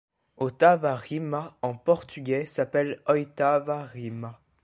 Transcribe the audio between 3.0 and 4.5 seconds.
oitava rima.